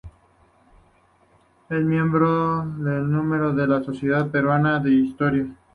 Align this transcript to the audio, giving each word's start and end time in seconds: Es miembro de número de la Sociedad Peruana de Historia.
Es 1.69 1.79
miembro 1.83 2.65
de 2.65 3.01
número 3.01 3.53
de 3.53 3.67
la 3.67 3.83
Sociedad 3.83 4.31
Peruana 4.31 4.79
de 4.79 4.91
Historia. 4.93 5.45